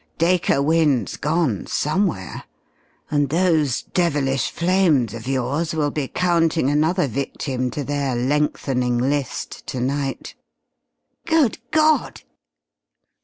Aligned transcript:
Dacre 0.17 0.63
Wynne's 0.63 1.15
gone 1.15 1.67
somewhere, 1.67 2.45
and 3.11 3.29
those 3.29 3.83
devilish 3.83 4.49
flames 4.49 5.13
of 5.13 5.27
yours 5.27 5.75
will 5.75 5.91
be 5.91 6.07
counting 6.07 6.71
another 6.71 7.05
victim 7.07 7.69
to 7.69 7.83
their 7.83 8.15
lengthening 8.15 8.97
list 8.97 9.67
to 9.67 9.79
night." 9.79 10.33
"Good 11.27 11.59
God!" 11.69 12.23